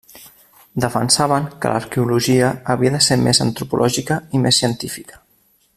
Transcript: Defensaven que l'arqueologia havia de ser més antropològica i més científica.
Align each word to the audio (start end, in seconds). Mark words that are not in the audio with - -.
Defensaven 0.85 1.43
que 1.65 1.73
l'arqueologia 1.73 2.49
havia 2.75 2.95
de 2.97 3.03
ser 3.09 3.19
més 3.29 3.43
antropològica 3.49 4.19
i 4.39 4.43
més 4.47 4.63
científica. 4.65 5.25